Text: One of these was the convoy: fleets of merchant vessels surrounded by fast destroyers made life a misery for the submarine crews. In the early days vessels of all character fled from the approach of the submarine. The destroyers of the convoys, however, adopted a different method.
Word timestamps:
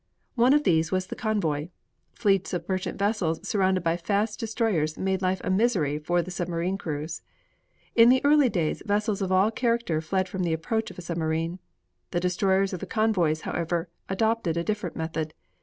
One 0.33 0.53
of 0.53 0.63
these 0.63 0.91
was 0.91 1.05
the 1.05 1.15
convoy: 1.15 1.69
fleets 2.11 2.53
of 2.53 2.67
merchant 2.67 2.97
vessels 2.97 3.47
surrounded 3.47 3.83
by 3.83 3.97
fast 3.97 4.39
destroyers 4.39 4.97
made 4.97 5.21
life 5.21 5.39
a 5.43 5.51
misery 5.51 5.99
for 5.99 6.23
the 6.23 6.31
submarine 6.31 6.75
crews. 6.75 7.21
In 7.95 8.09
the 8.09 8.19
early 8.25 8.49
days 8.49 8.81
vessels 8.83 9.21
of 9.21 9.31
all 9.31 9.51
character 9.51 10.01
fled 10.01 10.27
from 10.27 10.41
the 10.41 10.53
approach 10.53 10.89
of 10.89 10.95
the 10.95 11.03
submarine. 11.03 11.59
The 12.09 12.19
destroyers 12.19 12.73
of 12.73 12.79
the 12.79 12.87
convoys, 12.87 13.41
however, 13.41 13.89
adopted 14.09 14.57
a 14.57 14.63
different 14.63 14.95
method. 14.95 15.35